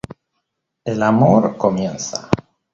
El 0.83 1.03
amor 1.03 1.57
comienza. 1.57 2.27